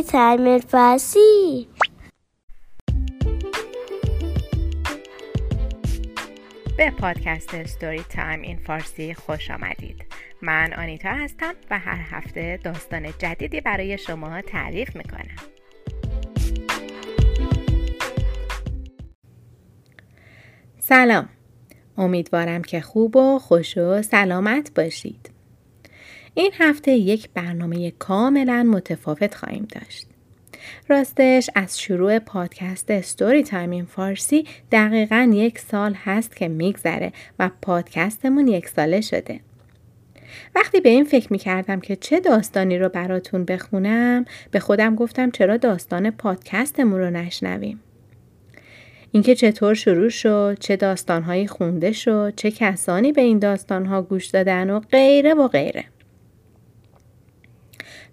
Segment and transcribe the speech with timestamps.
[0.00, 1.68] Time فارسی
[6.76, 10.04] به پادکست Story Time in فارسی خوش آمدید.
[10.42, 15.36] من آنیتا هستم و هر هفته داستان جدیدی برای شما تعریف می‌کنم.
[20.78, 21.28] سلام.
[21.98, 25.31] امیدوارم که خوب و خوش و سلامت باشید.
[26.34, 30.06] این هفته یک برنامه کاملا متفاوت خواهیم داشت.
[30.88, 37.50] راستش از شروع پادکست ستوری تایم این فارسی دقیقا یک سال هست که میگذره و
[37.62, 39.40] پادکستمون یک ساله شده.
[40.54, 45.30] وقتی به این فکر می کردم که چه داستانی رو براتون بخونم به خودم گفتم
[45.30, 47.80] چرا داستان پادکستمون رو نشنویم.
[49.12, 54.70] اینکه چطور شروع شد، چه داستانهایی خونده شد، چه کسانی به این داستانها گوش دادن
[54.70, 55.84] و غیره و غیره.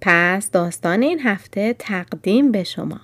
[0.00, 3.00] پس داستان این هفته تقدیم به شما.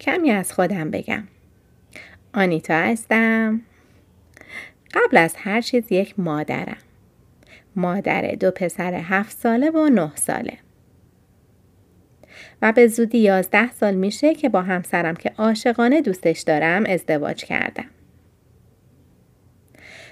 [0.00, 1.24] کمی از خودم بگم.
[2.34, 3.60] آنیتا هستم.
[4.94, 6.76] قبل از هر چیز یک مادرم.
[7.76, 10.58] مادر دو پسر هفت ساله و نه ساله.
[12.62, 17.84] و به زودی یازده سال میشه که با همسرم که عاشقانه دوستش دارم ازدواج کردم.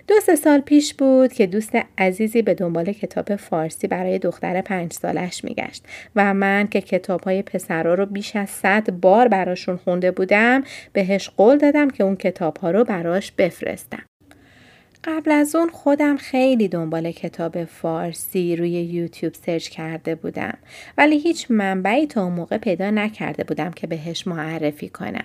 [0.08, 4.92] دو سه سال پیش بود که دوست عزیزی به دنبال کتاب فارسی برای دختر پنج
[4.92, 5.84] سالش میگشت
[6.16, 11.30] و من که کتاب های پسرا رو بیش از صد بار براشون خونده بودم بهش
[11.36, 14.02] قول دادم که اون کتاب ها رو براش بفرستم.
[15.06, 20.58] قبل از اون خودم خیلی دنبال کتاب فارسی روی یوتیوب سرچ کرده بودم
[20.98, 25.24] ولی هیچ منبعی تا اون موقع پیدا نکرده بودم که بهش معرفی کنم.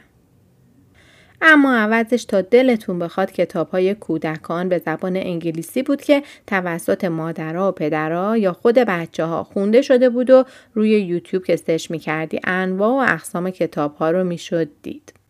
[1.41, 7.69] اما عوضش تا دلتون بخواد کتاب های کودکان به زبان انگلیسی بود که توسط مادرها
[7.69, 11.99] و پدرها یا خود بچه ها خونده شده بود و روی یوتیوب که سرچ می
[11.99, 15.20] کردی انواع و اقسام کتاب ها رو می شد دید.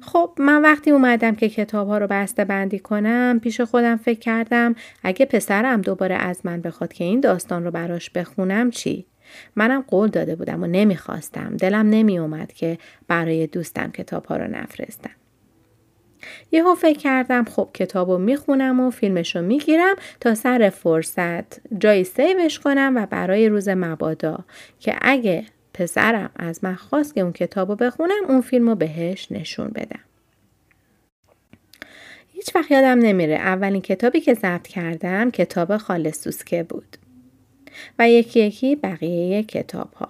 [0.00, 4.74] خب من وقتی اومدم که کتاب ها رو بسته بندی کنم پیش خودم فکر کردم
[5.02, 9.06] اگه پسرم دوباره از من بخواد که این داستان رو براش بخونم چی؟
[9.56, 11.56] منم قول داده بودم و نمی‌خواستم.
[11.56, 15.10] دلم نمی اومد که برای دوستم کتاب ها رو نفرستم.
[16.52, 22.04] یهو فکر کردم خب کتاب رو می‌خونم و فیلمش رو می‌گیرم تا سر فرصت جایی
[22.04, 24.44] سیوش کنم و برای روز مبادا
[24.78, 25.44] که اگه
[25.74, 30.00] پسرم از من خواست که اون کتاب رو بخونم اون فیلم رو بهش نشون بدم.
[32.32, 36.96] هیچ وقت یادم نمیره اولین کتابی که ضبط کردم کتاب خاله سوسکه بود
[37.98, 40.08] و یکی یکی بقیه کتاب ها.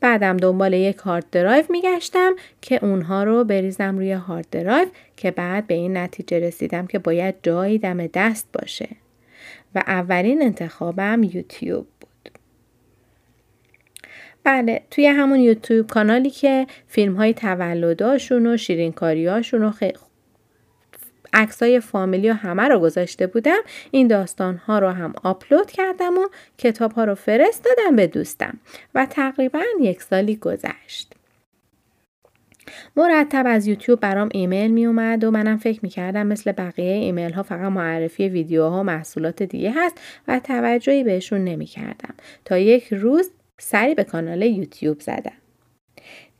[0.00, 5.66] بعدم دنبال یک hard drive میگشتم که اونها رو بریزم روی hard drive که بعد
[5.66, 8.88] به این نتیجه رسیدم که باید جایی دم دست باشه
[9.74, 11.86] و اولین انتخابم یوتیوب
[14.48, 19.82] بله توی همون یوتیوب کانالی که فیلم های تولداشون و شیرینکاریاشون و خ...
[21.32, 23.60] عکسای فامیلی و همه رو گذاشته بودم
[23.90, 28.58] این داستان ها رو هم آپلود کردم و کتاب ها رو فرستادم به دوستم
[28.94, 31.12] و تقریبا یک سالی گذشت.
[32.96, 37.32] مرتب از یوتیوب برام ایمیل می اومد و منم فکر می کردم مثل بقیه ایمیل
[37.32, 42.14] ها فقط معرفی ویدیوها و محصولات دیگه هست و توجهی بهشون نمی کردم.
[42.44, 45.32] تا یک روز سری به کانال یوتیوب زدم.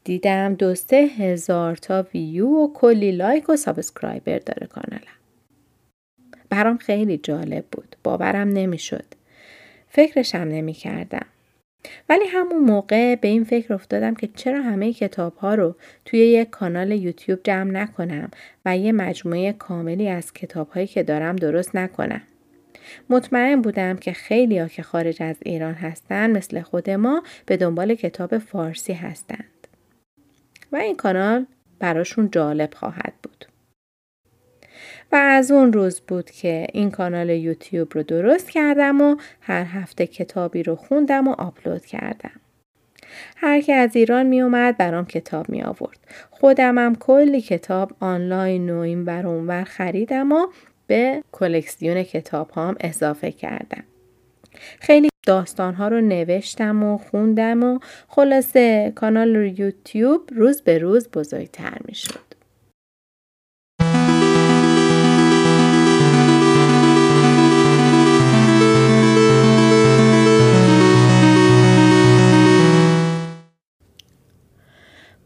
[0.04, 5.18] دیدم دو سه هزار تا ویو و کلی like و subscriber داره کانالم.
[6.50, 7.96] برام خیلی جالب بود.
[8.04, 9.04] باورم نمی‌شد.
[9.88, 11.26] فکرشم نمی کردم.
[12.08, 15.74] ولی همون موقع به این فکر افتادم که چرا همه کتاب ها رو
[16.04, 18.30] توی یک کانال یوتیوب جمع نکنم
[18.64, 22.22] و یه مجموعه کاملی از کتاب هایی که دارم درست نکنم.
[23.10, 27.94] مطمئن بودم که خیلی ها که خارج از ایران هستند مثل خود ما به دنبال
[27.94, 29.66] کتاب فارسی هستند.
[30.72, 31.46] و این کانال
[31.78, 33.44] براشون جالب خواهد بود.
[35.12, 40.06] و از اون روز بود که این کانال یوتیوب رو درست کردم و هر هفته
[40.06, 42.40] کتابی رو خوندم و آپلود کردم.
[43.36, 45.98] هر که از ایران می اومد برام کتاب می آورد.
[46.30, 50.46] خودمم کلی کتاب آنلاین و این ور خریدم و
[50.88, 53.84] به کلکسیون کتاب هام اضافه کردم.
[54.80, 61.78] خیلی داستان ها رو نوشتم و خوندم و خلاصه کانال یوتیوب روز به روز بزرگتر
[61.84, 62.28] می شد.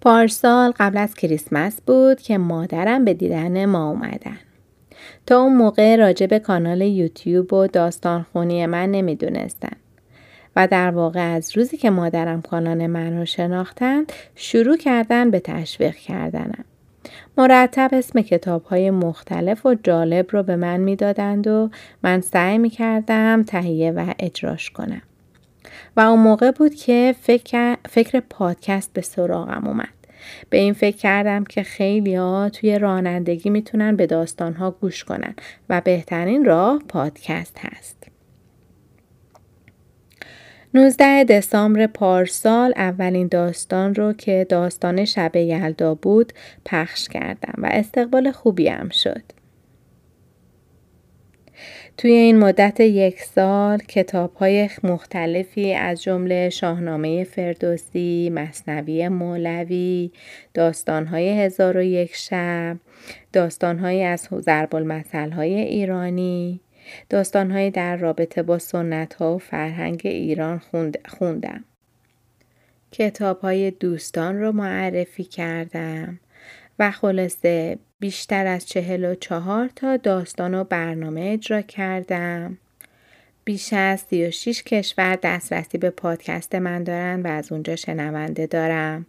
[0.00, 4.38] پارسال قبل از کریسمس بود که مادرم به دیدن ما اومدن.
[5.26, 9.76] تا اون موقع راجع به کانال یوتیوب و داستان خونی من نمی‌دونستن.
[10.56, 14.04] و در واقع از روزی که مادرم کانال من رو شناختن
[14.34, 16.64] شروع کردن به تشویق کردنم.
[17.38, 21.70] مرتب اسم کتاب های مختلف و جالب رو به من می‌دادند و
[22.02, 25.02] من سعی می کردم تهیه و اجراش کنم.
[25.96, 30.01] و اون موقع بود که فکر, فکر پادکست به سراغم اومد.
[30.50, 35.34] به این فکر کردم که خیلی ها توی رانندگی می‌تونن به داستان ها گوش کنن
[35.68, 37.96] و بهترین راه پادکست هست.
[40.74, 46.32] 19 دسامبر پارسال اولین داستان رو که داستان شب یلدا بود
[46.64, 49.41] پخش کردم و استقبال خوبی هم شد.
[51.96, 60.10] توی این مدت یک سال کتاب های مختلفی از جمله شاهنامه فردوسی، مصنوی مولوی،
[60.54, 62.76] داستان های هزار و یک شب،
[63.32, 64.74] داستان های از ضرب
[65.32, 66.60] های ایرانی،
[67.10, 70.62] داستان های در رابطه با سنت ها و فرهنگ ایران
[71.08, 71.64] خوندم.
[72.92, 76.20] کتاب های دوستان رو معرفی کردم
[76.78, 82.58] و خلاصه بیشتر از چهل و چهار تا داستان و برنامه اجرا کردم.
[83.44, 89.06] بیش از 36 کشور دسترسی به پادکست من دارن و از اونجا شنونده دارم.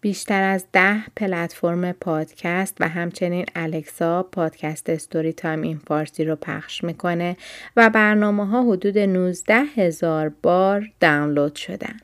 [0.00, 6.84] بیشتر از ده پلتفرم پادکست و همچنین الکسا پادکست Story Time in Farsi رو پخش
[6.84, 7.36] می‌کنه
[7.76, 11.96] و برنامه ها حدود 19 هزار بار دانلود شدن.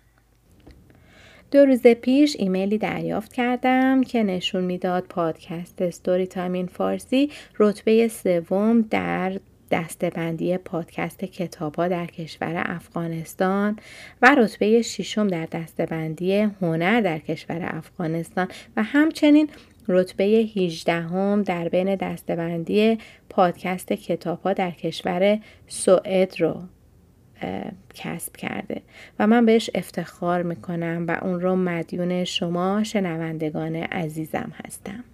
[1.51, 8.09] دو روز پیش ایمیلی دریافت کردم که نشون می‌داد پادکست Story Time in Farsi رتبه
[8.09, 13.79] سوم در دسته‌بندی پادکست کتاب ها در کشور افغانستان
[14.23, 19.49] و رتبه ششم در دستبندی هنر در کشور افغانستان و همچنین
[19.89, 22.99] رتبه 18 هم در بین دستبندی
[23.31, 26.63] پادکست کتاب ها در کشور سوئد رو.
[27.95, 28.83] کسب کرده
[29.19, 35.05] و من بهش افتخار می‌کنم و اون رو مدیون شما شنوندگان عزیزم هستم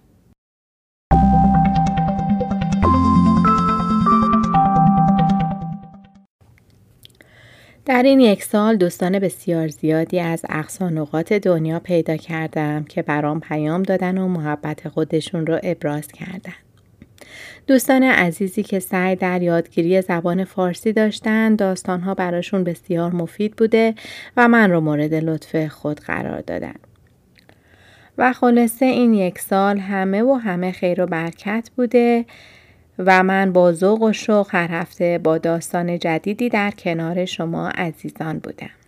[7.85, 13.83] در این یک سال دوستان بسیار زیادی از اقصانقات دنیا پیدا کردم که برام پیام
[13.83, 16.70] دادن و محبت خودشون رو ابراز کردن.
[17.67, 23.95] دوستان عزیزی که سعی در یادگیری زبان فارسی داشتن داستانها براشون بسیار مفید بوده
[24.37, 26.75] و من رو مورد لطف خود قرار دادن.
[28.17, 32.25] و خلاصه این یک سال همه و همه خیر و برکت بوده
[32.99, 38.39] و من با ذوق و شوق هر هفته با داستان جدیدی در کنار شما عزیزان
[38.39, 38.80] بودم.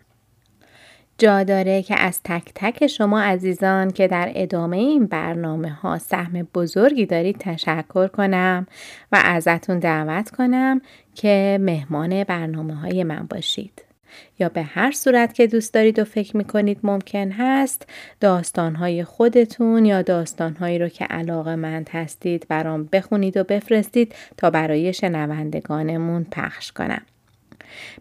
[1.18, 6.48] جا داره که از تک تک شما عزیزان که در ادامه این برنامه ها سهم
[6.56, 8.68] بزرگی دارید تشکر کنم
[9.12, 10.81] و ازتون دعوت کنم
[11.15, 13.83] که مهمان برنامه های من باشید.
[14.39, 17.89] یا به هر صورت که دوست دارید و فکر می‌کنید ممکن هست
[18.19, 24.94] داستانهای خودتون یا داستانهایی رو که علاقه مند هستید برام بخونید و بفرستید تا برای
[24.94, 27.01] شنوندگانمون پخش کنم.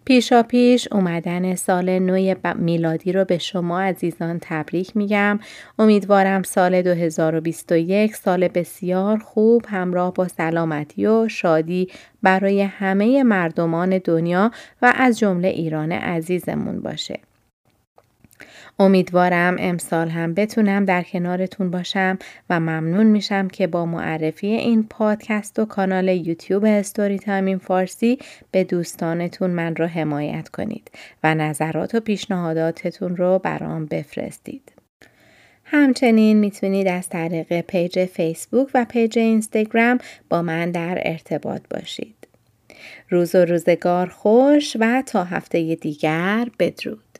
[0.04, 5.40] پیشا پیش اومدن سال نو میلادی رو به شما عزیزان تبریک میگم.
[5.78, 11.88] امیدوارم سال 2021 سال بسیار خوب همراه با سلامتی و شادی
[12.22, 14.50] برای همه مردمان دنیا
[14.82, 17.31] و از جمله ایران عزیزمون باشه.
[18.78, 22.18] امیدوارم امسال هم بتونم در کنارتون باشم
[22.50, 28.18] و ممنون میشم که با معرفی این پادکست و کانال یوتیوب استوری تایمین فارسی
[28.50, 30.90] به دوستانتون من رو حمایت کنید
[31.24, 34.72] و نظرات و پیشنهاداتتون رو برام بفرستید.
[35.64, 42.28] همچنین می‌تونید از طریق page فیسبوک و page اینستاگرام با من در ارتباط باشید.
[43.08, 47.11] روز و روزگار خوش و تا هفته دیگر بدرود.